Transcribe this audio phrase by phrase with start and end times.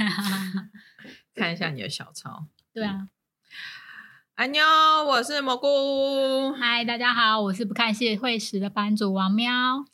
[1.34, 2.46] 看一下你的小抄。
[2.72, 3.08] 对啊，
[4.36, 4.64] 安妞，
[5.06, 6.52] 我是蘑菇。
[6.52, 9.84] 嗨，大家好，我是不看谢会时的班主王喵。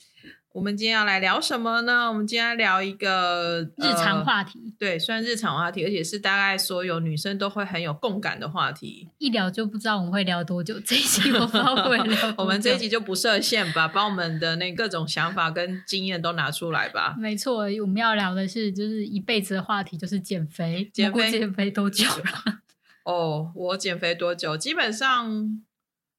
[0.56, 2.08] 我们今天要来聊什么呢？
[2.08, 9.06] 我们今天聊一个日常呃话题，对，算日常话题，而且是大概所有女生都会很有共感的话题。
[9.18, 10.80] 一聊就不知道我们会聊多久。
[10.80, 17.14] 这一集我不知道会聊我们这一集就不设限吧，把我们的那各种想法跟经验都拿出来吧。
[17.18, 20.90] 没错，我们要聊的是就是一辈子的话题，就是减肥。
[20.90, 22.60] 减肥减肥多久了？
[23.04, 24.56] 哦，我减肥多久？
[24.56, 25.62] 基本上，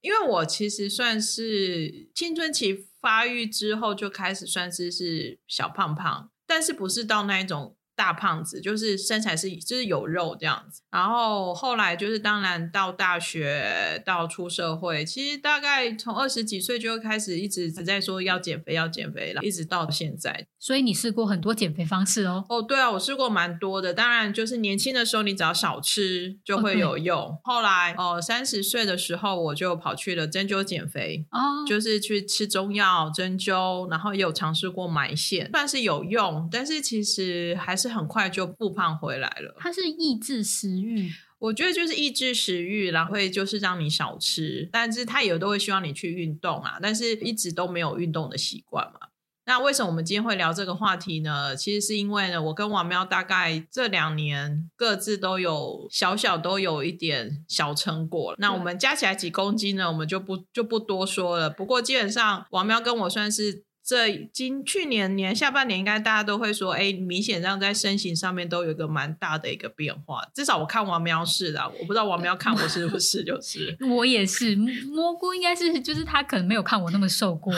[0.00, 10.82] 因为我其实算是青春期发育之后就开始算是是小胖胖，但是不是到那一种大胖子，就是身材是就是有肉这样子。
[10.88, 20.46] 然后后来就是当然到大学到出社会，其实大概从二十几岁就开始一直在说要减肥要减肥了，一直到现在。
[20.60, 22.44] 所以你试过很多减肥方式哦。
[22.48, 23.92] 哦，对啊，我试过蛮多的。
[23.92, 27.36] 当然，就是年轻的时候，你只要少吃就会有用。
[27.42, 39.56] 后来，哦，三十岁的时候，我就跑去了针灸减肥，哦，就是去吃中药、针灸，然后也有尝试过埋线，算是有用，但是其实还是很快就复胖回来了。
[39.58, 41.10] 它是抑制食欲。
[41.40, 49.06] 我觉得就是抑制食欲，然后会就是让你少吃，但是他也都会希望你去运动啊，但是一直都没有运动的习惯嘛。
[49.46, 51.54] 那为什么我们今天会聊这个话题呢？
[51.54, 58.34] 其实是因为呢，我跟王喵大概这两年各自都有小小都有一点小成果。
[58.38, 59.86] 那我们加起来几公斤呢？
[59.92, 61.48] 我们就不就不多说了。
[61.48, 63.67] 不过基本上王喵跟我算是。
[63.88, 70.22] 这今去年年下半年，应该大家都会说，哎，明显上在身形上面都有一个蛮大的一个变化。
[70.34, 73.74] 至少我看王喵是的，我不知道王喵看我是不是就是。
[73.88, 77.50] 我也是，蘑菇应该是就是他可能没有看我那么瘦过，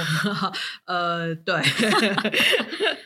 [0.84, 1.60] 呃，对，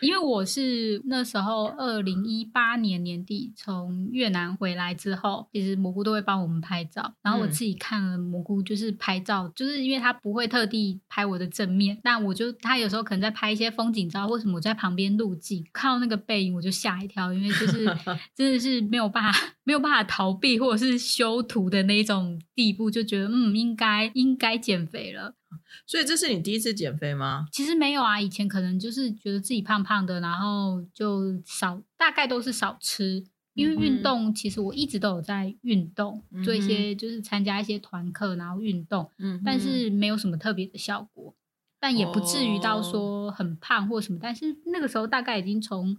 [0.03, 17.85] 因为我是那时候二零一八年年底从越南回来之后，其实蘑菇都会帮我们拍照，然后我自己看了蘑菇就是拍照，就是因为他不会特地拍我的正面，那我就他有时候可能在拍一些风景照，为什么我在旁边录镜，看到那个背影我就吓一跳，因为就是
[18.35, 25.35] 真的是没有办法没有办法逃避或者是修图的那一种地步，就觉得嗯应该应该减肥了。
[25.87, 27.47] 所以这是你第一次减肥吗？
[27.53, 33.25] 其实没有啊，以前可能就是觉得自己胖胖的，然后就少，大概都是少吃。
[33.55, 41.33] 因为运动，其实我一直都有在运动，做一嗯些就是参加一些团课，然后运动，嗯但是没有什么特别的效果，
[41.85, 44.19] 但也不至于到哦说很胖或什么。
[44.19, 45.95] 但是那个时候大概已经从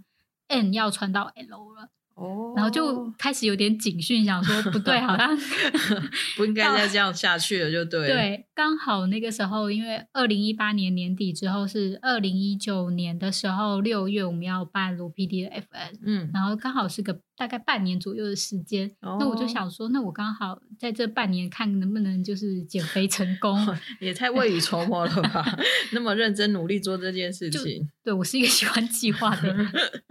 [0.48, 5.38] N 要穿到 L 了，哦然后就开始有点警讯，想说不对，好像
[6.36, 8.08] 不应该再这样下去了，就对。
[8.08, 19.48] 对，刚好那个时候，因为二零一八年年底之后是二零一九年的时候六月，我们要办罗 PD 的 FN，嗯，然后刚好是个大概半年左右的时间，那我就哦。
[19.48, 23.58] 想说，那我刚好在这半年看能不能就是减肥成功。
[24.00, 25.46] 也太未雨绸缪了吧？
[25.94, 29.58] 那么认真努力做这件事情，对我是一个喜欢计划的人，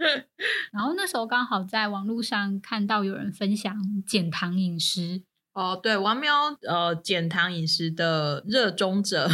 [0.73, 3.75] 然后那时候刚好在网络上看到有人分享
[4.05, 5.21] 减糖饮食，
[5.53, 6.33] 哦，对，王喵
[6.67, 9.29] 呃减糖饮食的热衷者，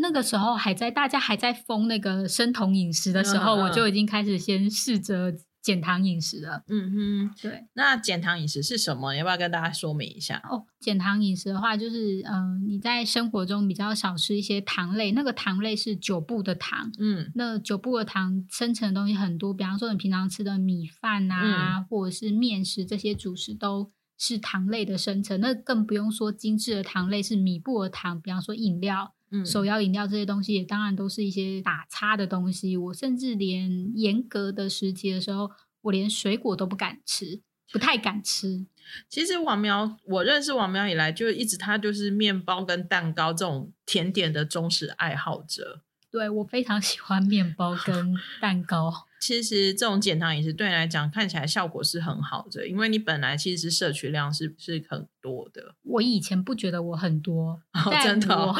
[0.00, 3.84] 那个时候还在大家还在封那个生酮饮食的时候，嗯嗯我就。
[3.88, 5.32] 已经开始先试着
[5.64, 6.62] 减糖饮食了。
[6.68, 9.14] 嗯哼，对那减糖饮食是什么？
[9.14, 10.36] 你要不要跟大家说明一下？
[10.50, 16.92] 哦，减糖饮食的话，就是嗯、呃你在生活中比较少吃一些糖类，那个糖类是九步的糖。
[16.98, 25.40] 嗯那九步的糖生成的东西很多，比方说你平常吃的米饭啊，嗯或者是面食这些主食都是糖类的生成。
[25.40, 32.76] 那更不用说精致的糖类是米布的糖，比方说饮料、嗯，手摇饮料这些东西，也当然都是一些打叉的东西。
[32.76, 35.50] 我甚至连严格的时期的时候，
[35.82, 37.40] 我连水果都不敢吃，
[37.72, 38.66] 不太敢吃。
[39.08, 45.82] 其实王苗，我认识王苗以来，就一直他就是面包跟蛋糕这种甜点的忠实爱好者。
[46.14, 49.08] 对我非常喜欢面包 跟蛋糕。
[49.18, 55.74] 其实这种减糖饮食对你来讲看起来效果是很好的，因为你本来其实是摄取量是是很多的。
[55.82, 58.54] 我以前不觉得我很多，哦，真的、哦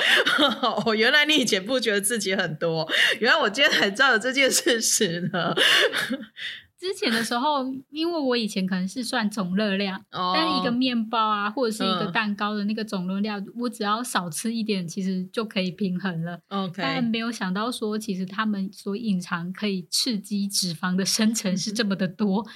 [0.82, 2.90] 我， 哦，原来你以前不觉得自己很多，
[3.20, 5.54] 原来我今天才知道有这件事实呢。
[6.84, 16.38] 之前的时候，因为我以前可能是算总热量，哦，但是一个面包啊，或者是一个嗯蛋糕的那个总热量，我只要少吃一点，其实就可以平衡了。
[16.46, 22.46] 但 OK，没有想到说，其实他们所隐藏可以刺激脂肪的生成是这么的多。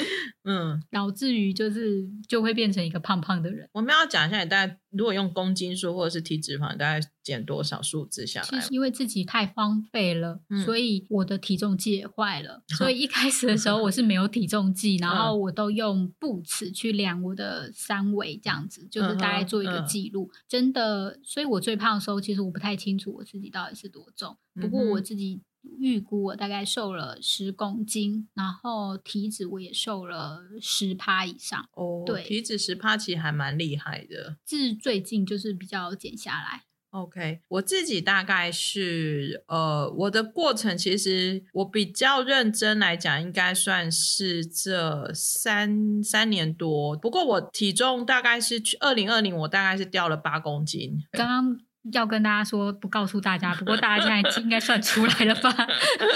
[0.50, 3.68] 嗯，导致于就是就会变成一个胖胖的人。
[3.72, 8.68] 我们要讲一下，你大概如果用公斤数或者是体脂肪，大概减多少数字下来其实？
[8.70, 12.62] 因为自己太荒废了，嗯所以我的体重计也坏了。
[12.78, 20.30] 所以一开始的时候我是没有体重计，然后嗯我都用步尺去量我的三围，这样子就是大概做一个记录。
[20.48, 24.36] 真的，所以我最胖的时候，其实我不太清楚我自己到底是多重。
[24.60, 25.40] 不过我自己
[25.78, 31.68] 预估我大概瘦了十公斤，然后体脂我也瘦了十趴以上。
[31.72, 34.36] 哦，对体脂十趴其实还蛮厉害的。
[34.44, 36.62] 至最近就是比较减下来。
[36.90, 46.96] OK，我自己大概是呃，我的过程其实我比较认真来讲，应该算是这三三年多。
[46.96, 50.98] 不过我体重大概是二零二零，我大概是掉了八公斤。
[51.12, 51.60] 刚刚
[51.92, 55.54] 要跟大家说不告诉大家，不过大家现在应该算出来了吧？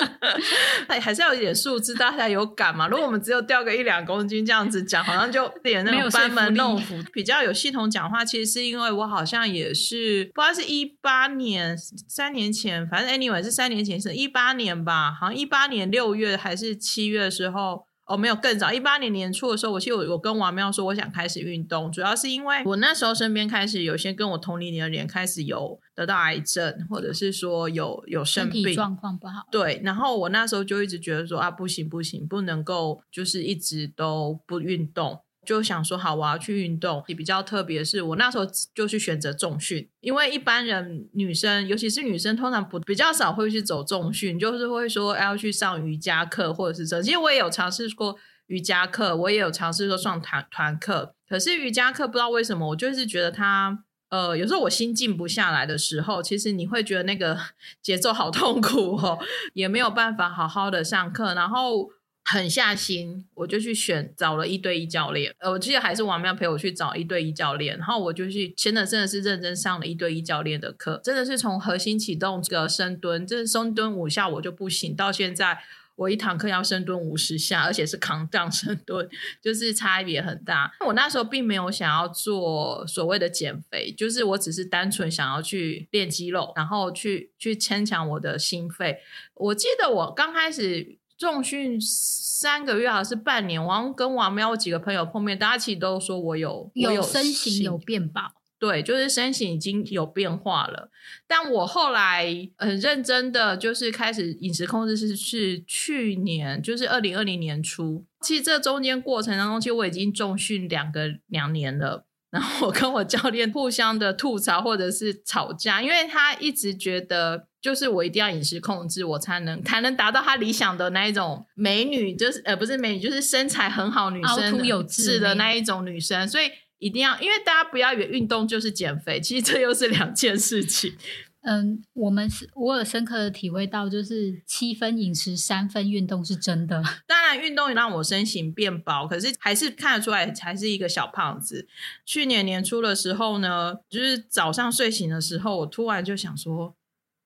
[0.89, 2.89] 还还是要有点数字，大家有感嘛。
[2.89, 7.03] 如果我们只有掉个一两公斤这样子讲，好像就有点那种班门弄斧。
[7.13, 11.77] 比较有系统讲话，其实是因为我好像也是不知道是一八年、
[12.09, 17.87] 三年前，反正 anyway 是三年前，是一八年吧，好像一八年六月还是七月的时候。
[18.13, 37.03] 哦，没有更早，一八年年初的时候，我其实我我跟王妙说，我想开始运动，主要是因为我那时候身边开始有些跟我同龄年的人开始有得到癌症，或者是说有有生病，状况不好，对，然后我那时候就一直觉得说啊，不行不行，不能够就是一直都不运动，就想说好，我要去运动。
[37.07, 47.03] 也比较特别是，我那时候就去选择重训，因为一般人女生，尤其是女生，通常不比较少会去走重训，就是会说要去上瑜伽课或者是这。
[47.03, 48.17] 其实我也有尝试过
[48.47, 53.85] 瑜伽课，我也有尝试过上团团课，可是瑜伽课不知道为什么，我就是觉得它。
[54.13, 57.35] 呃，有时候我心静不下来的时候，其实你会觉得那个
[57.81, 59.19] 节奏好痛苦哦，
[59.55, 61.89] 也没有办法好好的上课，然后
[62.25, 65.35] 狠下心，我就去选找了一对一教练。
[65.39, 75.59] 呃，我记得还是王妙陪我去找一对一教练，然后我就去真的真的是认真上了一对一教练的课，真的是从核心启动这个深蹲，这深蹲五下我就不行，到现在。
[75.95, 79.07] 我一堂课要深蹲五十下，而且是扛杠深蹲，
[79.43, 80.73] 就是差别很大。
[80.87, 89.01] 我那时候并没有想要做所谓的减肥，就是我只是单纯想要去练肌肉，然后去去牵强我的心肺。
[89.35, 98.33] 我记得我刚开始重训三个月还是半年，我好像跟王喵几个朋友碰面，大家其实都说我有我有身形有变薄。
[98.59, 100.91] 对，就是身形已经有变化了。
[101.29, 102.27] 但我后来
[102.59, 108.05] 很认真的，就是开始饮食控制是是去年，就是二零二零年初。
[108.21, 112.05] 其实这中间过程当中，其实我已经重训两个两年了。
[112.33, 130.95] 然后我跟我教练互相的吐槽或者是吵架，因为他一直觉得就是我一定要饮食控制，我才能才能达到他理想的那一种美女，就是呃不是美女，就是身材很好女凹生凸有致是的那一种女生，所以一定要，因为大家不要以为运动就是减肥，其实这又是两件事情。
[131.43, 136.83] 嗯，我们是我有深刻的体会到，就是七分饮食，三分运动是真的。
[137.07, 141.67] 当然，运动也让我身形变薄，可是还是看得出来还是一个小胖子。
[142.07, 146.77] 去年年初的时候呢，就是早上睡醒的时候，我突然就想说，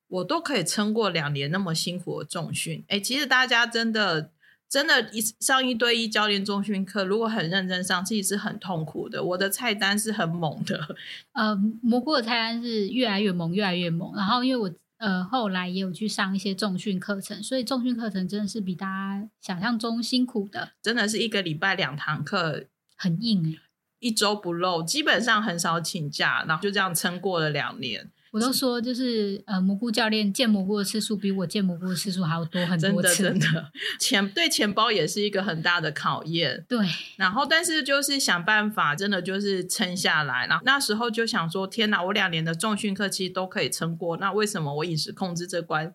[0.08, 2.82] 我都可以撑过两年那么辛苦的重训。
[2.88, 4.32] 哎，其实大家真的
[4.68, 9.22] 真的，一上一对一教练重训课，如果很认真上，其实是很痛苦的。
[9.22, 10.96] 我的菜单是很猛的，
[11.32, 14.12] 呃，蘑菇的菜单是越来越猛，越来越猛。
[14.16, 22.64] 然后因为我呃后来也有去上一些重训课程，所以重训课程真的是比大家想象中辛苦的，真的是一个礼拜两堂课，
[22.96, 23.62] 很硬哎、
[24.00, 28.11] 一周不漏，基本上很少请假，然后就这样撑过了两年。
[28.37, 36.64] 我都说就是呃蘑菇教练见蘑菇的次数比我见蘑菇的次数还要多很真的多次，真的， 钱对钱包也是一个很大的考验。
[36.69, 36.78] 对，
[37.16, 40.47] 然后，但是就是想办法，真的就是撑下来。
[40.47, 45.95] 然后那时候就想说，天哪，我两年的重训课其实都可以撑过，那为什么我饮食控制这关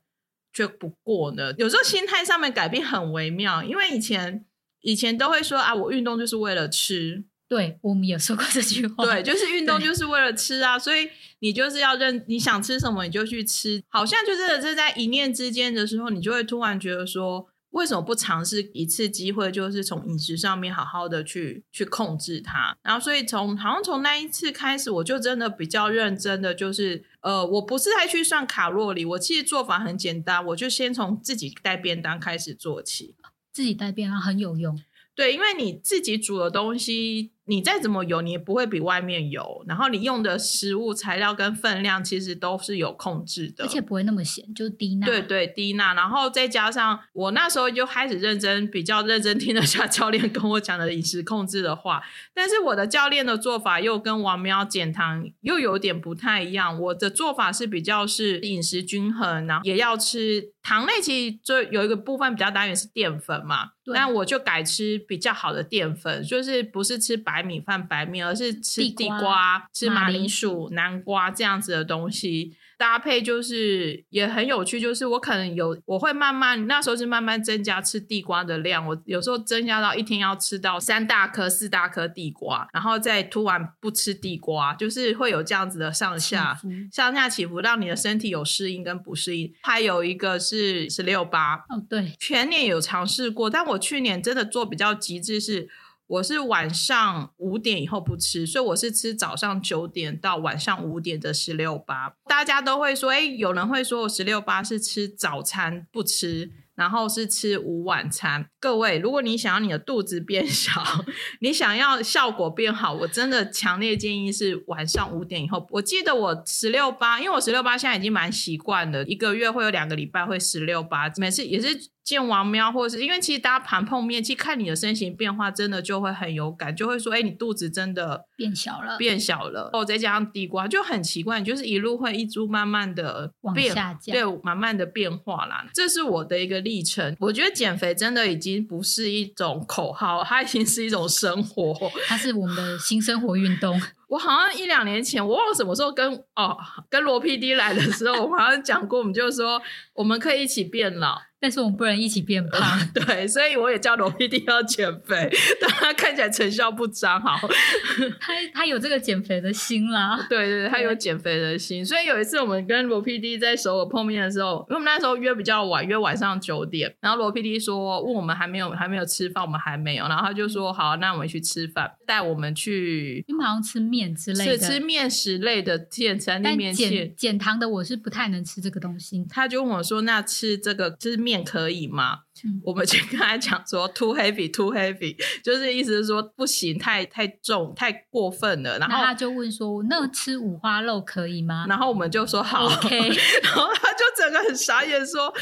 [0.53, 1.53] 却不过呢？
[1.57, 4.45] 有时候心态上面改变很微妙，因为以前
[4.81, 22.73] 以前都会说啊，我运动就是为了吃，对我们有说过这句话，对，就是运动就是为了吃啊，所以你就是要认你想吃什么你就去吃，好像就是这在一念之间的时候，你就会突然觉得说，为什么不尝试一次机会，就是从饮食上面好好的去去控制它？
[22.83, 33.15] 然后，所以从好像从那一次开始，我就真的比较认真的，就是呃，我不是再去算卡路里，我其实做法很简单，我就先从自己带便当开始做起。
[33.51, 34.81] 自己带便当很有用。
[35.13, 39.61] 对，因为你自己煮的东西，你再怎么油，你也不会比外面油。
[39.67, 45.05] 然后你用的食物材料跟分量其实都是有控制的，而且不会那么咸，就低钠。
[45.05, 45.93] 对对低钠。
[45.93, 52.01] 然后再加上我那时候就开始认真，比较认真听了下教练跟我讲的饮食控制的话。
[52.33, 56.79] 但是我的教练的做法又跟王喵减糖又有点不太一样。
[56.79, 63.71] 我的做法是比较是饮食均衡，然后也要吃糖类，其实就有一个部分比较单元是淀粉嘛。
[63.85, 72.55] 那我就改吃比较好的淀粉，就是不是吃白米饭、白面，而是吃地瓜、吃马铃薯、南瓜这样子的东西。
[72.81, 86.59] 搭配就是也很有趣，就是我可能有我会慢慢那时候是慢慢增加吃地瓜的量，我有时候增加到一天要吃到三大颗、四大颗地瓜，然后再突然不吃地瓜，就是会有这样子的上下
[86.91, 89.53] 上下起伏，让你的身体有适应跟不适应。
[89.61, 95.69] 还有一个是十六八哦，对，全年有尝试过，但我去年真的做比较极致是。
[96.11, 102.13] 我是晚上五点以后不吃，所以我是吃早上九点到晚上五点的十六八。
[102.25, 106.51] 大家都会说，哎，有人会说我十六八是吃早餐不吃。
[106.73, 108.47] 然后是吃午晚餐。
[108.59, 110.81] 各位，如果你想要你的肚子变小，
[111.41, 115.67] 你想要效果变好，我真的强烈建议是晚上五点以后。
[115.69, 121.67] 我记得我十六八，因为我十六八现在已经蛮习惯了，一个月会有两个礼拜会十六八，每次也是
[122.03, 129.69] 见王喵，或者是因为其实大家盘碰面，其实看你的身形变化，真的就会很有感，就会说，哎，你肚子真的变小了，变小了。
[129.73, 135.65] 哦，再加上地瓜，就很奇怪，就是一路会一株慢慢的往下降，对，慢慢的变化啦。
[135.73, 136.61] 这是我的一个。
[136.61, 143.81] 历程，我觉得减肥真的已经不是一种口号，它已经是一种生活， 它是我们的新生活运动。
[144.07, 146.55] 我好像一两年前，我忘了什么时候跟哦
[146.87, 149.59] 跟罗 PD 来的时候，我们好像讲过，我们就说
[149.95, 151.19] 我们可以一起变老。
[151.41, 155.27] 但是我们不能一起变胖， 对，所以我也叫罗 PD 要减肥，
[155.59, 157.35] 但他看起来成效不彰，好，
[158.21, 181.30] 他他有这个减肥的心啦，对对，他有减肥的心，所以有一次我们跟罗 PD 在首尔碰面的时候，因为我们那时候约比较晚，约晚上九点，然后罗 PD 说问我们还没有还没有吃饭，我们还没有，然后他就说好，那我们去吃饭，带我们去，你们好像吃面之类的，吃面食类的店餐厅面减减糖的，我是不太能吃这个东西，他就问我说，那吃这个吃面。
[181.31, 182.19] 面可以吗？
[182.63, 188.77] 我们就跟他讲说， too heavy，too heavy，就是意思是说不行，太太重，太过分了。
[188.79, 191.65] 然后他就问说，那吃五花肉可以吗？
[191.69, 192.97] 然后我们就说好，OK。
[193.43, 195.33] 然后他就整个很傻眼，说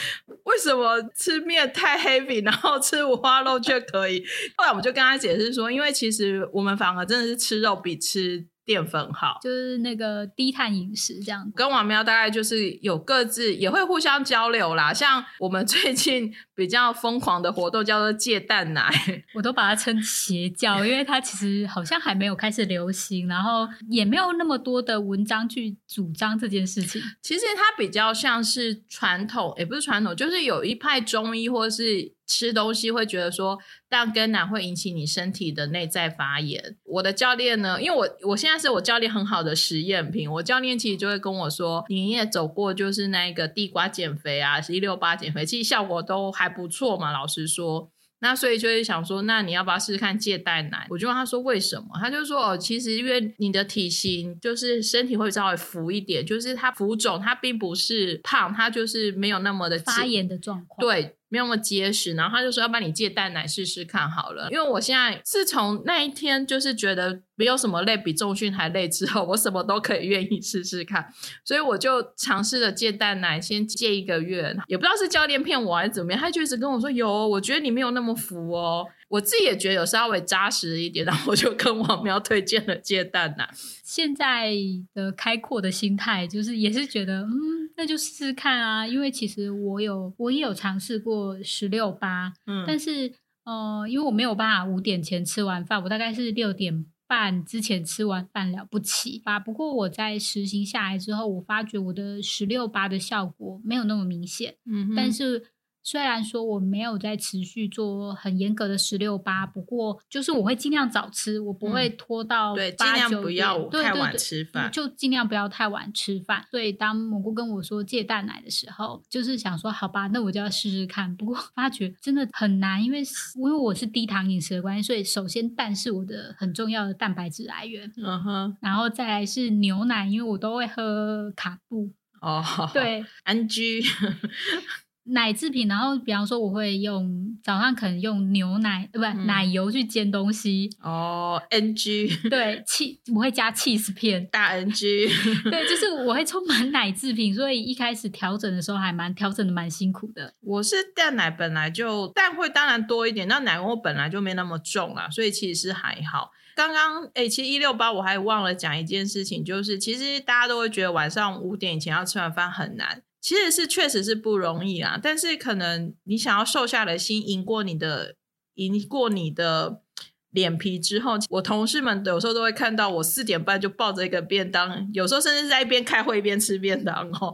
[0.43, 4.23] 为什么吃面太 heavy， 然后吃五花肉却可以？
[4.57, 8.45] 后来我们就跟他解释说，因为其实我们反而真的是吃肉比吃。
[8.69, 11.51] 淀粉好，就是那个低碳饮食这样。
[11.55, 14.93] 跟王喵大概就是有各自也会互相交流啦。
[14.93, 18.93] 像我们最近比较疯狂的活动叫做戒蛋奶，
[19.33, 27.01] 我都把它称邪教，因为它其实好像还没有开始流行，然后也没有那么多的文章去主张这件事情。
[27.23, 32.13] 其实它比较像是传统，也不是传统，就是有一派中医或是。
[32.29, 33.57] 吃东西会觉得说，
[33.89, 36.77] 但跟奶会引起你身体的内在发炎。
[36.85, 47.11] 我的教练呢，因为我我现在是我教练很好的实验品，我教练其实就会跟我说，你也走过就是那个地瓜减肥啊，一六八减肥，其实效果都还不错嘛。
[47.11, 50.85] 老实说，那所以就会想说，那你要不要试试看戒代奶？
[50.91, 51.87] 我就问他说为什么？
[51.99, 60.79] 他就说哦，其实因为你的体型就是身体会稍微浮一点，就是它浮肿，它并不是胖，它就是没有那么的发炎的状况。
[60.79, 61.15] 对。
[61.29, 64.49] 没有那么结实，然后他就说要帮你借蛋奶试试看好了。
[64.51, 71.07] 因为我现在自从那一天就是觉得没有什么累比重训还累之后， 我什么都可以愿意试试看，
[71.45, 78.85] 所以我就尝试着借蛋奶，先借一个月，也不知道是教练骗我还是怎么样，他就一直跟我说有，我觉得你没有那么浮哦。
[79.09, 83.49] 我自己也觉得有稍微扎实一点，然后我就跟王喵推荐了戒蛋奶。
[83.83, 84.53] 现在
[84.93, 87.59] 的开阔的心态就是也是觉得嗯。
[87.75, 93.13] 那就试试看啊，因为其实我有我也有尝试过十六八，嗯，但是
[93.45, 99.39] 呃，因为我没有办法五点前吃完饭，我大概是六点半之前吃完饭了不起吧。
[99.39, 105.45] 不过我在实行下来之后，我发觉我的十六八的效果没有那么明显，嗯，但是。
[105.83, 116.45] 虽然说我没有在持续做很严格的十六八，不过就是我会尽量早吃，我不会拖到对，尽量不要太晚吃饭，就尽量不要太晚吃饭。
[116.51, 121.15] 所以当蘑菇跟我说戒蛋奶的时候，就是想说好吧，那我就要试试看。
[121.15, 123.01] 不过发觉真的很难，因为
[123.35, 132.43] 因为我是低糖饮食的关系，所以首先蛋是我的很重要的蛋白质来源，嗯哼，然后再来是牛奶，因为我都会喝卡布哦，
[132.73, 133.83] 对，NG。
[135.11, 139.25] 奶制品，然后比方说我会用早上可能用牛奶呃不、嗯。
[139.27, 145.07] 奶油去煎东西，哦，NG 对气我会加 cheese 片，大 NG，
[145.49, 150.33] 对，就是我会充满奶制品，所以一开始调整的时候还蛮调整的蛮辛苦的。
[150.41, 156.31] 我是蛋奶本来就蛋会当然多一点，那奶油本来就没那么重啦，所以其实是还好。
[156.55, 164.99] 刚刚哎，其实一六八我还忘了讲一件事情，就是其实大家都会觉得晚上五点以前要吃完饭很难，其实是确实是不容易啊。
[164.99, 168.15] 但是可能你想要瘦下来的心赢过你的
[168.55, 169.83] 赢过你的
[170.31, 177.31] 脸皮之后，我同事们有时候都会看到我四点半就抱着一个便当，有时候甚至在一边开会一边吃便当哦。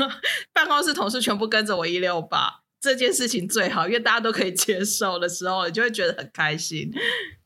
[0.54, 6.90] 办公室同事全部跟着我一六八，这件事情最好，因为大家都可以接受的时候，你就会觉得很开心。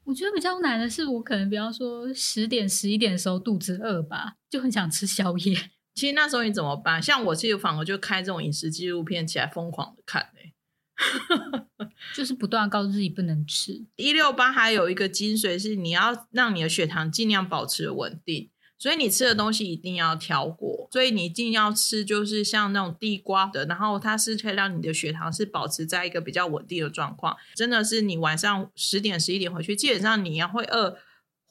[0.04, 5.70] 我觉得比较难的是，我可能比方说十点十一点的时候肚子饿吧，就很想吃宵夜。
[5.98, 7.02] 其实那时候你怎么办？
[7.02, 10.54] 像我其实反而就开这种饮食纪录片起来疯狂的看欸
[12.14, 13.84] 就是不断告诉自己不能吃。
[13.96, 27.36] 一六八还有一个精髓是你要让你的血糖尽量保持稳定，所以你吃的东西一定要挑过，所以你一定要吃就是像那种地瓜的，然后它是可以让你的血糖是保持在一个比较稳定的状况。
[27.54, 30.98] 真的是你晚上十点十一点回去，基本上你要会饿。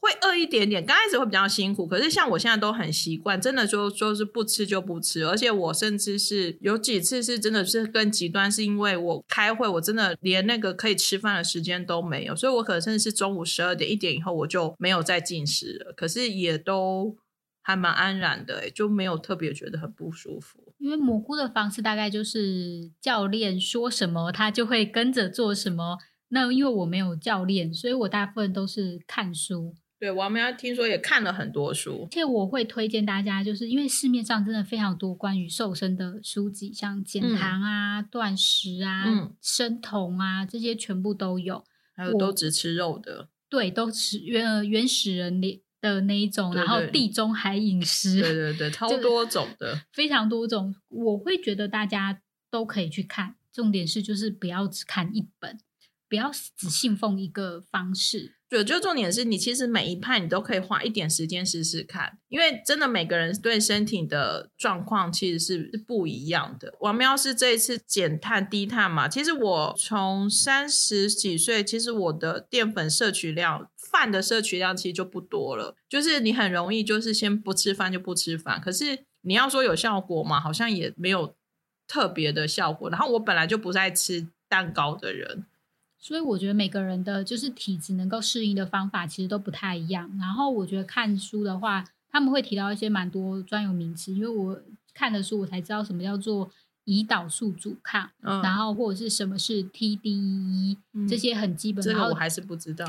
[0.00, 17.16] 会饿一点点，刚开始会比较辛苦，可是像我现在都很习惯，真的就就是不吃就不吃，而且我甚至是有几次是真的是更极端，是因为我开会，我真的连那个可以吃饭的时间都没有，所以我可能甚至是中午十二点一点以后我就没有再进食了，可是也都
[17.62, 20.72] 还蛮安然的、就没有特别觉得很不舒服。
[20.78, 25.98] 因为蘑菇的方式大概就是教练说什么，他就会跟着做什么。
[26.28, 29.74] 那因为我没有教练，所以我大部分都是看书。
[29.98, 41.64] 对，王苗听说也看了很多书而，且我会推荐大家，就是因为市面上真的非常多关于瘦身的书籍，像减糖啊、断食啊、嗯生酮啊，这些全部都有。
[41.96, 49.82] 还有都只吃肉的，对，都吃原呃原始人的的那一种，对然后地中海饮食，对对对， 超多种的。
[49.92, 50.76] 非常多种。
[50.86, 52.20] 我会觉得大家
[52.52, 55.58] 都可以去看，重点是就是不要只看一本，
[56.08, 58.36] 不要只信奉一个方式。
[58.48, 66.74] 对，就重点是你其实每一派你都可以花一点时间试试看，因为真的每个人对身体的状况其实是是不一样的。
[66.80, 81.34] 王喵是这一次减碳低碳嘛，其实我从三十几岁，其实我的淀粉摄取量、饭的摄取量其实就不多了，就是你很容易就是先不吃饭就不吃饭，可是你要说有效果嘛，好像也没有
[81.86, 82.88] 特别的效果。
[82.88, 85.44] 然后我本来就不是爱吃蛋糕的人，
[86.00, 90.10] 所以我觉得每个人的就是体质能够适应的方法其实都不太一样。
[90.18, 94.60] 然后我觉得看书的话，他们会提到一些蛮多专有名词，因为我
[94.94, 96.50] 看的书我才知道什么叫做
[96.86, 102.86] 胰岛素阻抗，嗯，然后或者是什么是 TDE、嗯这些很基本，的这个我还是不知道。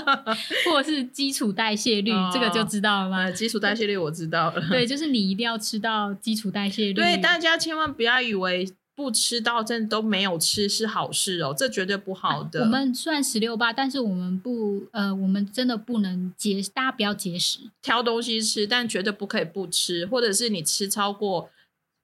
[0.64, 3.18] 或者是基础代谢率，哦这个就知道了吗？
[3.24, 4.68] 呃，基础代谢率我知道了。
[4.68, 6.94] 对，就是你一定要吃到基础代谢率。
[6.94, 12.60] 对，大家千万不要以为不吃到真的都没有吃是好事哦，这绝对不好的。
[12.60, 17.58] 我们虽然十六八，但是我们不呃，我们真的不能节，大家不要节食。
[17.82, 21.50] 挑东西吃，但绝对不可以不吃，或者是你吃超过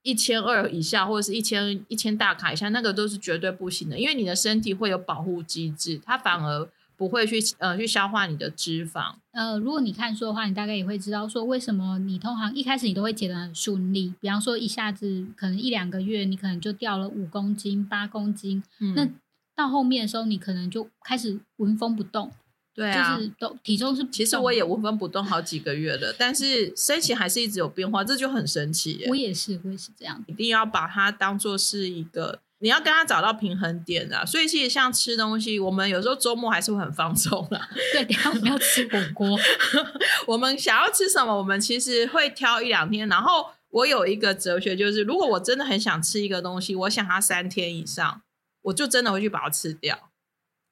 [0.03, 6.69] 一千二以下，或者是一千一千大卡以下，那个都是绝对不行的，因为你的身体会有保护机制，它反而
[7.01, 9.15] 不会去呃去消化你的脂肪。
[9.33, 14.13] 呃，如果你看书的话，你大概也会知道说，为什么你通常一开始你都会减得很顺利。
[14.21, 19.09] 比方说，一下子可能一两个月，你可能就掉了五公斤、八公斤，嗯那
[19.57, 22.31] 到后面的时候，你可能就开始纹风不动，
[22.75, 29.07] 对啊，就是都体重是其实我也纹风不动好几个月了，但是身形还是一直有变化，这就很神奇耶。
[29.09, 30.23] 我也是，我也是这样。
[30.27, 34.25] 一定要把它当做是一个，你要跟他找到平衡点啊。
[34.25, 37.69] 所以其实像吃东西，我们有时候周末还是会很放松啦。
[37.93, 39.39] 对，等下我们要吃火锅，
[40.27, 43.09] 我们想要吃什么，我们其实会挑一两天。
[43.09, 48.23] 然后我有一个哲学，就是如果我真的很想吃一个东西，我想它三天以上，
[48.63, 50.11] 我就真的会去把它吃掉。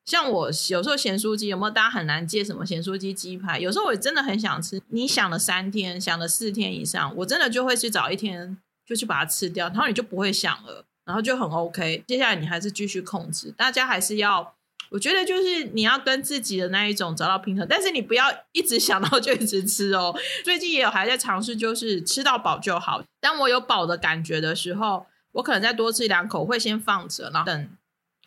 [0.05, 3.59] 像我有时候咸酥鸡，有没有大家很难接什么咸酥鸡鸡排？
[3.59, 12.05] 有时候我真的很想吃，你想了三天，想了四天以上，我真的就会去找一天就去把它吃掉，然后你就不会想了，然后就很 OK。
[12.07, 14.55] 接下来你还是继续控制，大家还是要，
[14.91, 20.15] 我觉得就是你要跟自己的那一种找到平衡，但是你不要一直想到就一直吃哦。
[20.45, 23.03] 最近也有还在尝试，就是吃到饱就好。
[23.21, 27.69] 当我有饱的感觉的时候，我可能再多吃两口，会先放着，然后等。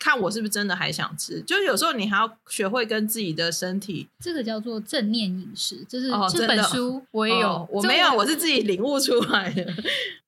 [0.03, 4.09] 看我是不是真的还想吃，就是有时候你还要学会跟自己的身体。
[4.19, 9.63] 这个叫做正念饮食，就是、哦这本书我也有，哦我这没有，我是自己领悟出来的。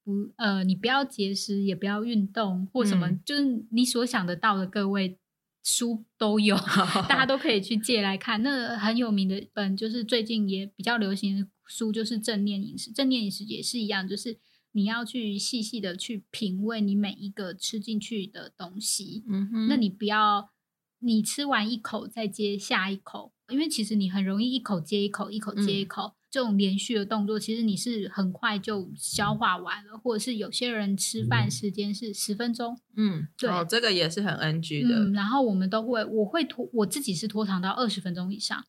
[0.03, 5.17] 不呃，你不要节食，也不要运动或什么，嗯就是你所想得到的，各位
[5.63, 6.57] 书都有，
[7.07, 8.43] 大家都可以去借来看。
[8.43, 12.91] 那很有名的本就是最近也比较流行的书，就是正念饮食。
[12.91, 14.37] 正念饮食也是一样，就是
[14.73, 19.23] 你要去细细的去品味你每一个吃进去的东西。
[19.27, 20.49] 嗯哼，那你不要
[20.99, 26.15] 你吃完一口再接下一口，因为其实你很容易一口接一口，一口接一嗯口。
[26.33, 38.65] 这种连续的动作，其实你是很快就消化完了，或者是有些人吃饭时间是十分钟，嗯，对哦，这个也是很 NG 的，嗯，然后我们都会，我会拖，我自己是拖长到二十分钟以上，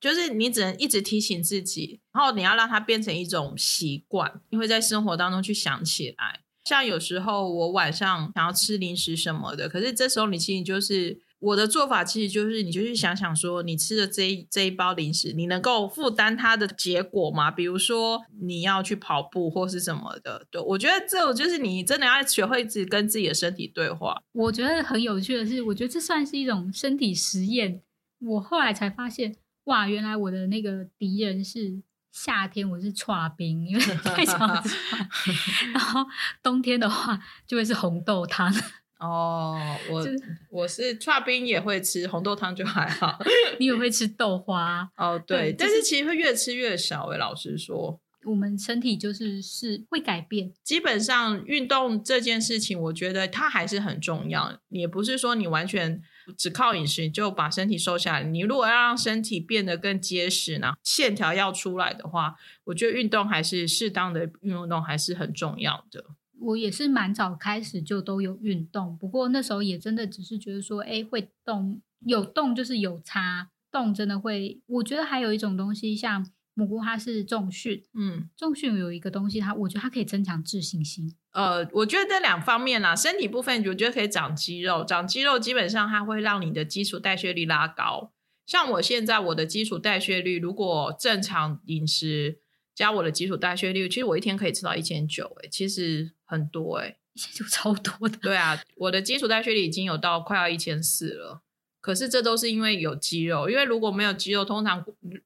[0.00, 6.40] 就是你只能一直提醒自己，然后你要让它变成一种习惯，你会在生活当中去想起来。
[6.64, 17.50] 像有时候我晚上想要吃零食什么的，可是这时候你其实就是我的做法，其实就是你就去想想说，你吃的这一这一包零食，你能够负担它的结果吗？
[17.50, 24.22] 比如说你要去跑步或是什么的，对我觉得这种就是你真的要学会自己跟自己的身体对话。
[24.32, 27.82] 我觉得很有趣的是，我觉得这算是一种身体实验。
[28.20, 35.08] 我后来才发现，哇，原来我的那个敌人是夏天，我是刨冰，因为太常吃饭。
[35.74, 36.06] 然后
[36.40, 38.54] 冬天的话，就会是红豆汤。
[39.02, 39.58] 哦，
[39.90, 40.16] 我是
[40.48, 43.18] 我是串冰也会吃，红豆汤就还好。
[43.58, 47.18] 你也会吃豆花，哦，对，但是其实会越吃越少诶。
[47.18, 50.52] 老实说，我们身体就是是会改变。
[50.62, 54.56] 基本上运动这件事情，我觉得它还是很重要。
[54.68, 56.00] 也不是说你完全
[56.38, 58.22] 只靠饮食就把身体瘦下来。
[58.22, 66.04] 你如果要让身体变得更结实呢，线条要出来的话，我觉得运动还是适当的运动还是很重要的。
[66.42, 74.60] 我也是蛮早开始就都有运动，不过那时候也真的只是觉得说，哎，会动有动就是有差，动真的会。
[74.66, 81.14] 我觉得还有一种东西，像蘑菇它是重训，嗯，重训有一个东西它，我觉得它可以增强自信心。
[81.32, 88.12] 呃，我觉得这两方面啦，身体部分我觉得可以长肌肉，长肌肉基本上它会让你的基础代谢率拉高。
[88.44, 92.40] 像我现在我的基础代谢率，如果正常饮食
[92.74, 101.42] 加我的基础代谢率，其实我一天可以吃到一千九，哎，其实很多哎、一千九超多的，对啊，我的基础代谢率已经有到快要一千四了。
[101.80, 104.84] 可是这都是因为有肌肉，因为如果没有肌肉，通常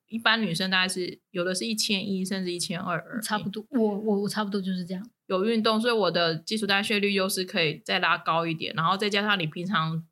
[0.08, 3.62] 一般女生大概是有的是一千一甚至一千二，差不多。
[3.68, 5.10] 我我我差不多就是这样。
[5.26, 10.02] 有运动，所以我的基础代谢率又是可以再拉高一点，然后再加上你平常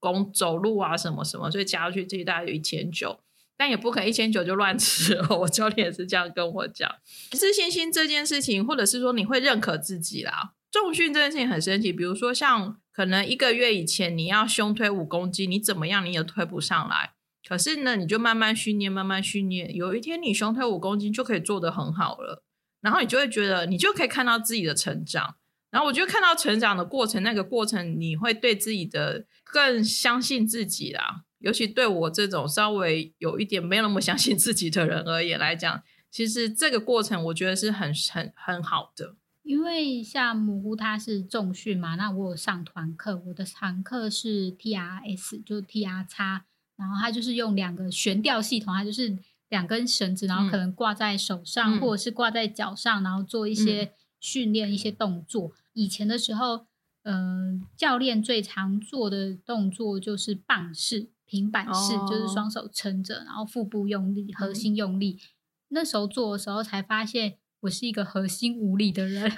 [0.00, 3.20] 公走路啊什么什么，所以加上去这一大概有一千九，
[3.56, 5.18] 但也不可能一千九就乱吃。
[5.40, 6.90] 我教练也是这样跟我讲，
[7.32, 10.54] 自信心这件事情，或者是说你会认可自己啦。
[10.70, 17.12] 重训这件事情很神奇，比如说像可能一个月以前你要胸推五公斤，你怎么样你也推不上来。
[17.46, 22.42] 可是呢，你就慢慢训练，慢慢训练，有一天你胸推五公斤就可以做得很好了。
[22.80, 25.36] 然后你就会觉得，你就可以看到自己的成长。
[25.70, 31.23] 然后我觉得看到成长的过程，那个过程你会对自己的更相信自己啦。
[31.44, 39.16] 尤其对我这种稍微有一点没有那么相信自己的人而言来讲，其实这个过程我觉得是很很很好的。
[39.42, 46.46] 因为像蘑菇它是重训嘛，那我有上团课，我的团课是 TRS，就 TR 叉，
[46.78, 49.18] 然后它就是用两个悬吊系统，它就是
[49.50, 55.52] 两根绳子，然后可能挂在手上、嗯或者是挂在脚上，然后做一些训练、一些动作。
[55.74, 56.64] 以前的时候，
[57.02, 65.18] 嗯、教练最常做的动作就是棒式、平板式，哦就是双手撑着，然后腹部用力、核心用力。
[65.68, 67.38] 那时候做的时候才发现。
[67.64, 69.32] 我是一个核心无力的人，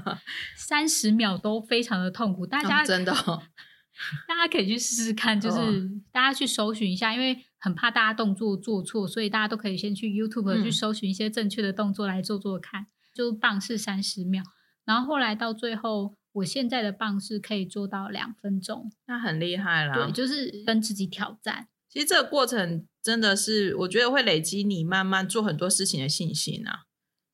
[0.56, 2.46] 三十秒都非常的痛苦。
[2.46, 3.42] 大家、真的、哦，
[4.26, 12.86] 大家可以去试试看，就是、哦大家去搜寻一下，因为很怕大家动作做错，所以大家都可以先去 YouTube 嗯去搜寻一些正确的动作来做做看。
[13.12, 14.42] 就棒式三十秒，
[14.86, 18.90] 然后后来到最后，我现在的棒是可以做到两分钟。
[19.06, 19.94] 那很厉害啦。
[19.94, 21.68] 对，就是跟自己挑战。
[21.88, 26.84] 其实这个过程真的是，我觉得会累积你慢慢做很多事情的信心啊。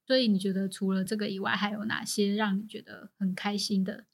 [0.07, 4.05] 所以你觉得除了这个以外，还有哪些让你觉得很开心的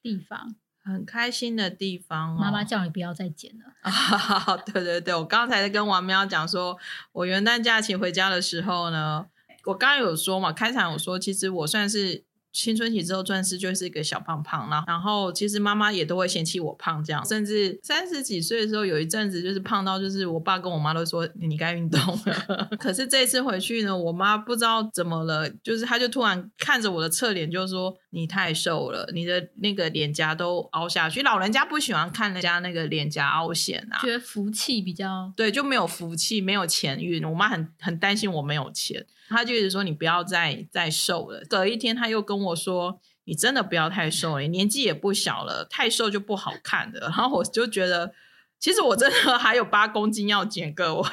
[0.00, 0.56] 地方？
[0.84, 3.74] 很开心的地方、哦，妈妈叫你不要再剪了。
[3.82, 6.78] 啊，对对对，我刚才在跟王喵讲说，
[7.12, 9.26] 我元旦假期回家的时候呢，
[9.64, 14.84] 我刚刚有说嘛，开场有说，其实我算是青春期之后，钻石就是一个小胖胖啦。
[14.86, 22.68] 然后其实妈妈也都会嫌弃我胖，这样，甚至三十几岁的时候，有一阵子就是胖到就是我爸跟我妈都说你该运动了。
[22.78, 31.22] 可是这次回去呢，我妈不知道怎么了，就是她就突然看着我的侧脸，就说你太瘦了，你的那个脸颊都凹下去。
[31.22, 37.24] 老人家不喜欢看人家那个脸颊凹陷啊，觉得福气比较对，就没有福气，没有钱运。
[37.24, 39.06] 我妈很很担心我没有钱。
[39.32, 41.42] 他就一直说你不要再再瘦了。
[41.48, 48.12] 隔一天他又跟我说：“你真的不要太瘦了，年纪也不小了，太瘦就不好看的。”然后我就觉得，
[48.60, 51.08] 其实我真的 还有八公斤要减，各位。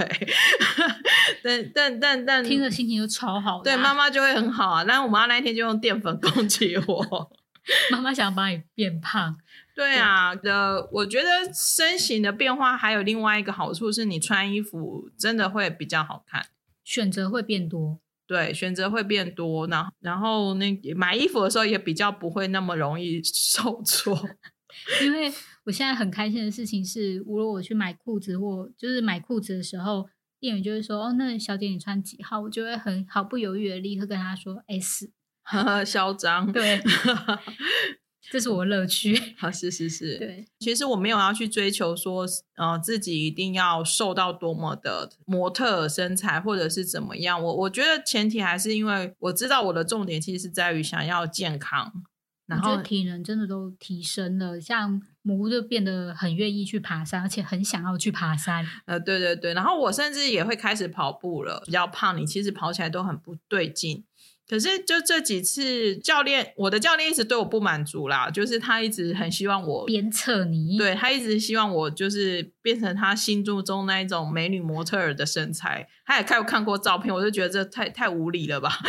[1.43, 3.61] 但但但但听着心情就超好。
[3.63, 4.83] 对，妈妈就会很好啊。
[4.85, 7.31] 但我妈那一天就用淀粉攻击我。
[7.91, 9.37] 妈妈想把你变胖。
[9.75, 16.47] 对啊，的，我觉得身形的变化还有另外一个好处是，你穿衣服真的会比较好看，
[16.83, 17.99] 选择会变多。
[18.29, 24.15] 对，选择会变多，然后然后那买衣服的时候也比较不会那么容易 受挫。
[25.03, 25.33] 因为
[25.65, 30.07] 我现在很开心的事情是，无论我去买裤子或就是买裤子的时候，
[30.39, 35.11] 店员就会说：“哦，那小姐你穿几号？”我就会很毫不犹豫的立刻跟他说 “S”，
[35.83, 36.51] 嚣张。
[36.51, 36.79] 对。
[38.31, 39.49] 这是我乐趣好！
[39.49, 42.25] 是是是，对，其实我没有要去追求说，
[42.57, 47.41] 呃，自己一定要瘦到多么的模特身材，或者是怎么样。
[47.41, 51.91] 我我觉得前提还是因为我知道我的重点其实是在于想要健康，
[52.45, 58.65] 然后体能真的都提升了，像模就变得很愿意去爬山，而且很想要去爬山。
[58.85, 61.63] 呃，对对对，然后我甚至也会开始跑步了。
[61.65, 64.03] 比较胖，你其实跑起来都很不对劲。
[64.49, 75.87] 可是，就这几次教练，我的教练一直对我不满足啦，就是他一直很希望我鞭策你，对他一直希望我就是变成他心目中那一种美女模特儿的身材。
[76.03, 78.79] 他也看看过照片，我就觉得这太太无理了吧。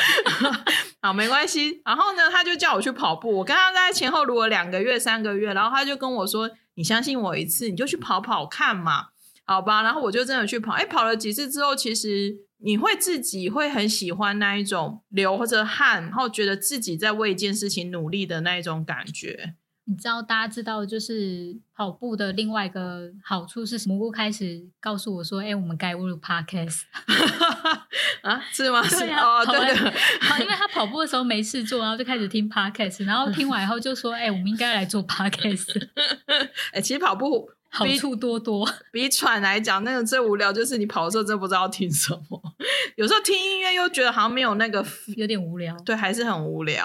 [1.02, 1.82] 好，没关系。
[1.84, 3.30] 然后呢，他就叫我去跑步。
[3.36, 9.08] 我跟他在前后如果两个月、三个月，然后他就跟我说：“你相信我一次，你就去跑跑看嘛，
[9.44, 10.72] 好吧？”然后我就真的去跑。
[10.72, 12.38] 哎，跑了几次之后，其实。
[12.62, 19.54] 你会自己会很喜欢那一种流着汗，然后觉得自己在为一件事情努力的那一种感觉。
[19.86, 23.96] 你知道，大家知道，就是跑步的另外一个好处是什么？
[23.96, 26.82] 蘑菇开始告诉我说：“哎，我们该录 podcast
[28.22, 28.40] 啊？
[28.52, 28.82] 是吗？
[28.86, 29.92] 对啊，对对。
[30.40, 35.88] 因为他跑步的时候没事做，然后就开始听 podcast，然后听完以后就说：哎，我们应该来做 podcast。
[36.72, 42.42] 哎，其实跑步。”好处多多， 比喘来讲，那个最无聊就是你跑的时候真不知道听什么，
[42.96, 44.84] 有时候听音乐又觉得好像没有那个，
[45.16, 45.76] 有点无聊。
[45.84, 46.84] 对，还是很无聊。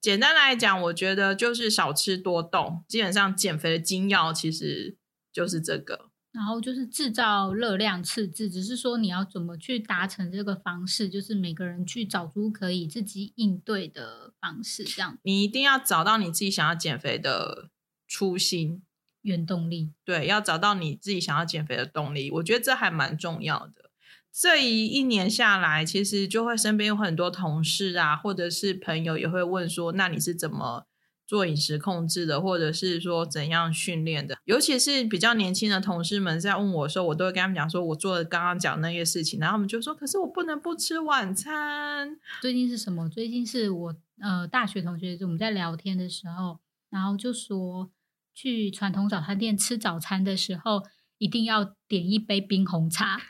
[0.00, 4.96] 简单来讲，我觉得就是少吃多动，基本上减肥的精要其实
[5.32, 6.10] 就是这个。
[6.30, 15.18] 然后就是制造热量赤字，只是说你要怎么去达成这个方式，就是每个人去找出可以自己应对的方式，这样。
[15.22, 17.70] 你一定要找到你自己想要减肥的
[18.06, 18.82] 初心。
[19.28, 23.90] 原动力对，要找到你自己想要减肥的动力，我觉得这还蛮重要的。
[24.30, 30.86] 这一一年下来，其实就会身边有很多同事啊，或者是朋友也会问说：“那你是怎么
[31.26, 32.40] 做饮食控制的？
[32.40, 43.08] 或者是说怎样训练的？”尤其是比较年轻的同事们在问我的时候，我都会跟他们讲说：“我做的刚刚讲那些事情。”然后他们就说：“可是我不能不吃晚餐。”最近是什么？
[43.08, 46.60] 最近是我呃大学同学，就我们在聊天的时候，
[46.90, 47.90] 然后就说。
[48.40, 50.84] 去传统早餐店吃早餐的时候，
[51.18, 53.20] 一定要点一杯冰红茶，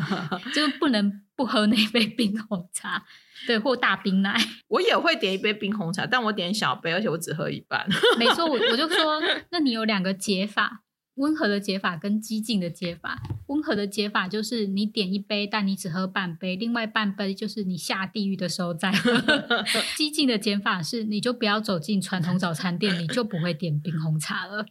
[0.52, 3.02] 就不能不喝那杯冰红茶，
[3.46, 4.38] 对，或大冰奶。
[4.68, 7.88] 我也会点一杯冰红茶，但我点小杯，而且我只喝一半。
[8.18, 9.18] 没错，我我就说，
[9.52, 10.82] 那你有两个解法。
[11.18, 19.22] 温和的解法跟激进的解法，温和的解法就是你点一杯，但你只喝半杯，另外半杯就是你下地狱的时候再喝。
[19.96, 24.64] 激进的解法是，你就不要走进传统早餐店，你就不会点冰红茶了。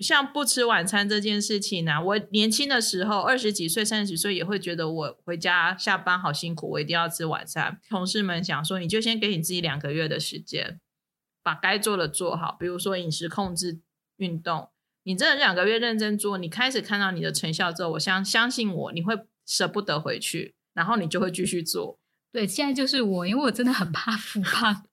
[0.00, 7.78] 像不吃晚餐这件事情呢，我年轻的时候二十几岁、三十几岁也会觉得我回家下班好辛苦，我一定要吃晚餐。
[7.88, 10.80] 同事们想说，你就先给你自己两个月的时间，
[11.42, 13.80] 把该做的做好，比如说饮食控制、
[14.16, 14.68] 运动。
[15.04, 21.98] 你这两个月认真做，你开始看到你的成效之后，我相相信我，你会舍不得回去，然后你就会继续做。
[22.30, 24.84] 对，现在就是我，因为我真的很怕复胖。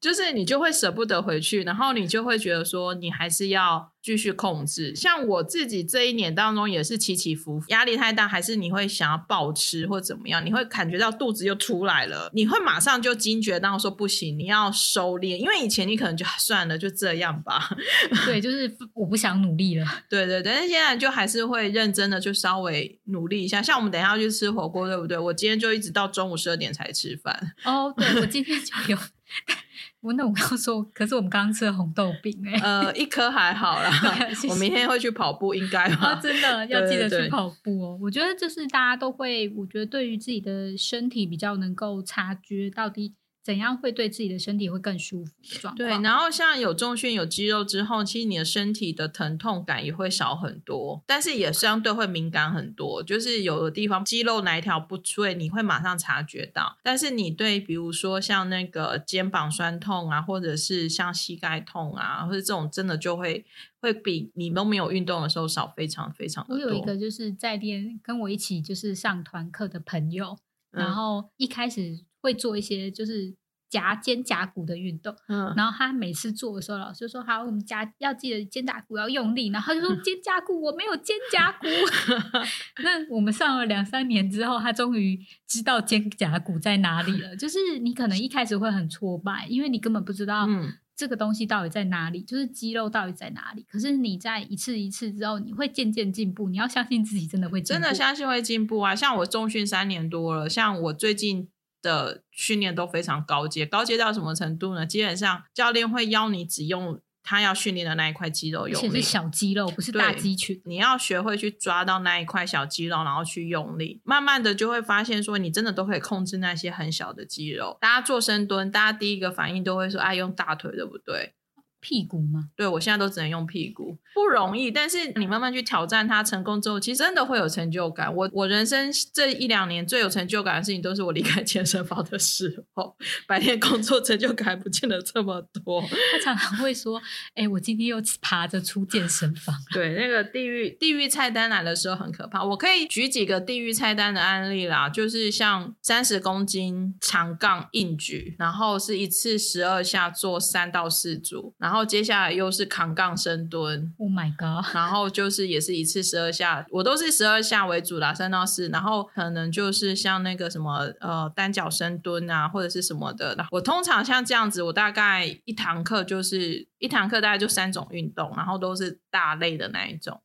[0.00, 4.94] 就是你就会舍不得回去，然后你就会觉得说你还是要继续控制。
[4.94, 10.44] 像我自己这一年当中也是起起伏伏，压力太大，还是你会想要暴吃或怎么样？
[10.44, 15.36] 你会感觉到肚子又出来了，你会马上就惊觉到说不行，你要收敛。
[15.36, 17.68] 因为以前你可能就 算了，就这样吧。
[18.24, 19.86] 对，就是我不想努力了。
[20.08, 23.62] 对对，但是现在就还是会认真的，就稍微努力一下。
[23.62, 25.18] 像我们等一下要去吃火锅，对不对？
[25.18, 27.54] 我今天就一直到中午十二点才吃饭。
[27.64, 28.98] 哦，对，我今天就有。
[30.00, 33.90] 我那我刚说， 可是我们刚刚吃了红豆饼哎、呃，一颗还好啦
[34.48, 36.20] 我明天会去跑步，应该啊，吧？
[36.22, 37.98] 真的要记得去跑步哦。
[38.00, 43.14] 我觉得就是大家都会，我觉得对于自己的身体比较能够察觉到底
[43.48, 53.02] 怎样会对自己的身体会更舒服的状对，然后像有重训、有肌肉之后，其实你的身体的疼痛感也会少很多，但是也相对会敏感很多。
[53.02, 56.76] 就是有的地方肌肉哪一条不对，你会马上察觉到。
[56.82, 63.46] 但是你对比如说像那个肩膀酸痛啊，或者是像膝盖痛啊，或者这种真的就会
[63.80, 66.66] 会比你都没有运动的时候少非常非常的多。
[66.66, 70.36] 我有一个就是在练跟我一起就是上团课的朋友，
[70.70, 73.34] 然嗯后一开始会做一些就是
[73.70, 81.66] 夹肩胛骨的运动，嗯，然后他每次做的时候，老师就说好，我们夹要记得肩胛骨要用力，然后他就说 肩胛骨我没有肩胛骨。
[82.82, 87.36] 那我们上了两三年之后，他终于知道肩胛骨在哪里了。
[87.36, 93.64] 就是你可能一开始会很挫败，因为你根本不知道嗯这个东西到底在哪里，就是肌肉到底在哪里。
[93.70, 96.48] 可是你在一次一次之后，你会渐渐进步。
[96.48, 98.96] 你要相信自己真的会进步，真的相信会进步啊！
[98.96, 101.48] 像我重训三年多了，像我最近
[101.82, 104.86] 的训练都非常高阶，高阶到什么程度呢？
[104.86, 110.62] 基本上教练会邀你只用他要训练的那一块肌肉用力，且是小肌肉，不是大肌群。
[110.64, 117.76] 你要学会去抓到那一块小肌肉，然后去用力，慢慢的就会发现说，你真的都可以控制那些很小的肌肉。
[117.80, 121.34] 大家做深蹲，大家第一个反应都会说，哎，用大腿，对不对？
[121.80, 122.50] 屁股吗？
[122.56, 124.70] 对我现在都只能用屁股，不容易。
[124.70, 128.14] 但是你慢慢去挑战它，成功之后，其实真的会有成就感。
[128.14, 132.96] 我我人生这一两年最有成就感的事情，都是我离开健身房的时候。
[133.26, 135.80] 白天工作成就感不见得这么多。
[135.82, 137.00] 他常常会说
[137.34, 139.54] ：“哎、我今天又爬着出健身房。
[139.72, 142.44] 对，那个地狱地狱菜单来的时候很可怕。
[142.44, 154.74] 我可以举几个地狱菜单的案例啦，就是像三十公斤长杠硬举，然后是一次十二下做三到四组，然后接下来又是扛杠深蹲，” Oh my god！
[154.74, 163.36] 然后就是也是一次十二下，我都是十二下为主啦，三到四，然后可能就是像那个什么呃单脚深蹲啊，或者是什么的。
[163.50, 170.20] 我通常像这样子，我大概一堂课就是一堂课大概就三种运动，然后都是大类的那一种。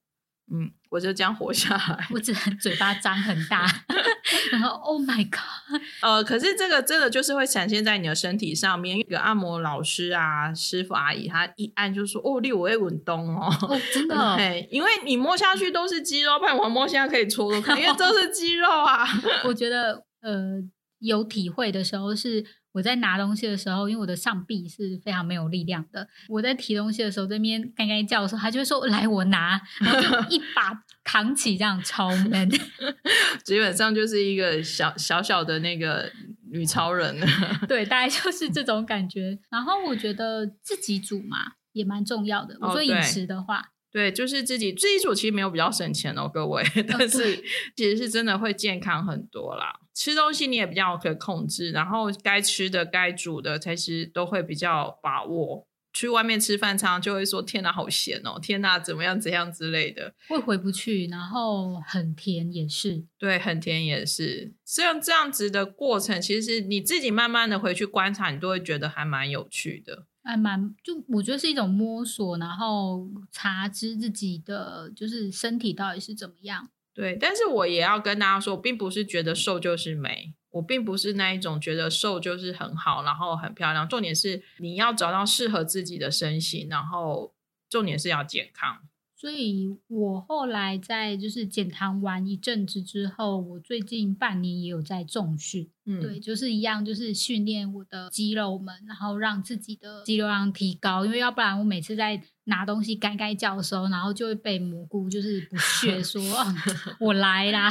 [0.56, 2.08] 嗯，我就这样活下来。
[2.12, 3.66] 我只能嘴巴张很大，
[4.52, 5.82] 然后 Oh my god！
[6.02, 9.00] 呃，可是这个真的就是会闪现在你的身体上面。
[9.00, 19.08] 一个按摩老师啊、师傅阿姨，他一按就说：“哦，你我会稳动哦。”哦，真的哦、 对，因为你摸下去都是肌肉，不然我摸现在可以搓因为都是肌肉啊。
[19.46, 20.62] 我觉得呃
[21.00, 26.08] 有体会的时候是我在拿东西的时候，因为我的上臂是非常没有力量的。
[26.28, 32.50] 我在提东西的时候，这边干干叫的时候，他就会说：“来，我拿。”然后就一把 扛起，这样超 man。
[33.46, 36.12] 基本上就是一个小小小的那个
[36.52, 37.16] 女超人。
[37.70, 39.38] 对，大概就是这种感觉。
[39.50, 42.58] 然后我觉得自己煮嘛也蛮重要的。
[42.60, 47.44] 我说饮食的话，对，就是自己自己煮，其实没有比较省钱哦，各位，但是
[47.76, 49.80] 其实是真的会健康很多啦。
[49.94, 55.68] 吃东西你也比较可以控制，然后该吃的、该煮的，其实都会比较把握。
[55.96, 58.40] 去外面吃饭，常常就会说：“天哪，好咸哦！
[58.42, 63.06] 天哪，怎么样怎样之类的。”会回不去，然后很甜也是。
[63.20, 64.56] 对，很甜也是。
[64.66, 70.08] 像这样子的过程，其实你自己慢慢的回去观察，你都会觉得还蛮有趣的。
[70.24, 76.70] 还蛮，就我觉得是一种摸索，然后察知自己的就是身体到底是怎么样。
[76.94, 83.90] 对，但是我也要跟大家说，我并不是觉得瘦就是美，我并不是那一种觉得瘦就是很好，然后很漂亮。
[83.90, 87.34] 重点是你要找到适合自己的身形，然后
[87.70, 88.78] 重点是要健康。
[89.24, 106.54] 所以我后来在就是减糖完一阵子之后，我最近半年也有在重训，嗯，对，就是一样，就是训练我的肌肉们，然后让自己的肌肉量提高，因为要不然我每次在拿东西干干叫的时候，然后就会被蘑菇就是不屑说啊，
[107.00, 107.70] 我来啦，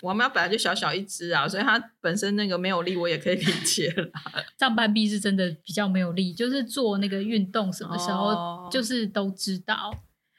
[0.00, 4.08] 我妈本来就小小一只啊，所以它本身那个没有力，我也可以理解了。
[4.60, 8.68] 上半臂是真的比较没有力，就是做那个运动什么时候，哦。
[8.70, 9.92] 就是都知道，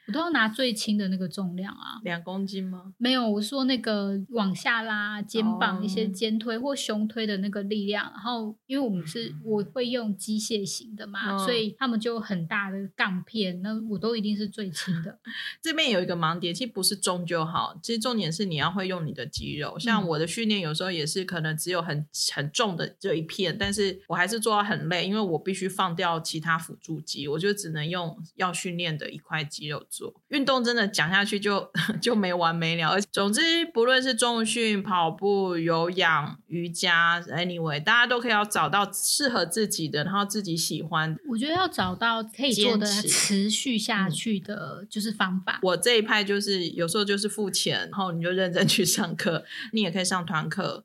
[0.06, 2.00] 我都要拿最轻的那个重量啊。
[2.04, 2.94] 两公斤吗？
[2.98, 15.18] 没有，我说那个往下拉肩膀、哦一些肩推或胸推的那个力量，然后因为我们是我会用机械型的嘛，哦所以他们就很大的杠片，那我都一定是最轻的。
[15.62, 19.78] 这边有一个盲点，其实不是重就好，其实重点是你要会用你的肌肉。
[19.78, 30.12] 像嗯我的训练有时候也是可能只有很很重的这一片，但是我还是做到很累，因为我必须放掉其他辅助肌，我就只能用要训练的一块肌肉做。
[30.28, 32.90] 运动真的讲下去就 就没完没了。
[32.90, 41.16] 而总之，不论是重训、跑步、有氧、瑜伽，anyway，大家都可以要找到适合自己的，然后自己喜欢。
[41.30, 45.58] 我觉得要找到可以做的持持续下去的，就是方法。
[45.62, 50.84] 我这一派就是有时候就是付钱，然后你就认真去上课，你也可以上团课，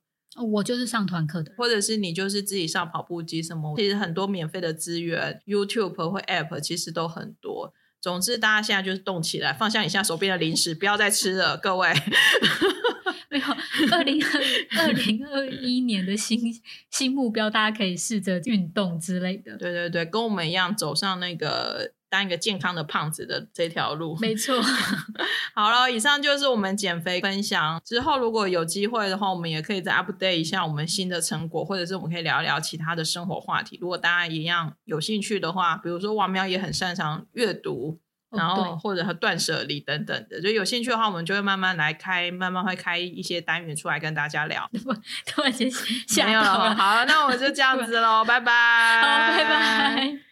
[0.54, 7.74] 我就是上团课的，或者是你就是自己上跑步机什么，其实很多免费的资源，YouTube 或 App 其实都很多。
[8.02, 11.94] 总之，大家现在就是动起来，放下你现在手边的零食，不要再吃了，各位。
[13.30, 13.46] 没有
[13.94, 14.42] 二零二
[14.82, 16.38] 二零二一年的新
[16.90, 19.56] 新目标，大家可以试着运动之类的。
[19.56, 24.16] 对对对，跟我们一样走上那个当一个健康的胖子的这条路。
[24.20, 24.62] 没错，
[25.56, 27.82] 好了，以上就是我们减肥分享。
[27.84, 33.80] 之后如果有机会的话，我们也可以再 update 一下我们新的成果，或者是我们可以聊一聊其他的生活话题。
[33.82, 38.00] 如果大家一样有兴趣的话，比如说王苗也很擅长阅读。
[38.34, 44.70] 然后或者和断舍离等等的，就有兴趣的话，我们就会慢慢来开，慢慢会开一些单元出来跟大家聊。
[45.28, 45.70] 突然间
[46.08, 46.76] 吓没有了，到了。
[46.76, 50.31] 好了，那我们就这样子喽， 拜拜，好，拜拜。